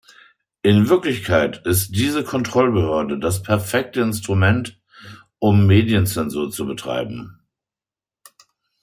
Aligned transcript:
In 0.63 0.89
Wirklichkeit 0.89 1.63
ist 1.63 1.89
diese 1.95 2.23
Kontrollbehörde 2.23 3.19
das 3.19 3.43
perfekte 3.43 4.01
Instrument, 4.01 4.81
um 5.37 5.67
Medienzensur 5.67 6.49
zu 6.49 6.65
betreiben. 6.65 7.39